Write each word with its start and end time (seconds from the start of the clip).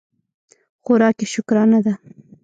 خوراک 0.83 1.17
یې 1.23 1.27
شکرانه 1.33 1.79
ده. 1.85 1.93